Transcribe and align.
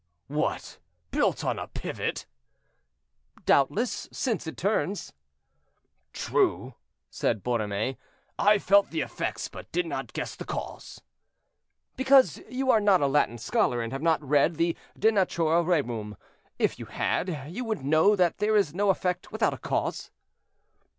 "What! 0.29 0.79
built 1.11 1.43
on 1.45 1.59
a 1.59 1.67
pivot?" 1.67 2.25
"Doubtless, 3.45 4.09
since 4.11 4.47
it 4.47 4.57
turns." 4.57 5.13
"True," 6.11 6.73
said 7.11 7.43
Borromée, 7.43 7.97
"I 8.39 8.57
felt 8.57 8.89
the 8.89 9.01
effects, 9.01 9.47
but 9.47 9.71
did 9.71 9.85
not 9.85 10.11
guess 10.13 10.33
the 10.33 10.43
cause." 10.43 11.01
"Because 11.95 12.41
you 12.49 12.71
are 12.71 12.81
not 12.81 13.01
a 13.01 13.05
Latin 13.07 13.37
scholar, 13.37 13.79
and 13.79 13.93
have 13.93 14.01
not 14.01 14.27
read 14.27 14.55
the 14.55 14.75
'De 14.97 15.11
Natura 15.11 15.61
Rerum.' 15.61 16.17
If 16.57 16.79
you 16.79 16.85
had, 16.87 17.51
you 17.53 17.63
would 17.65 17.83
know 17.85 18.15
that 18.15 18.39
there 18.39 18.55
is 18.57 18.73
no 18.73 18.89
effect 18.89 19.31
without 19.31 19.53
a 19.53 19.57
cause." 19.59 20.09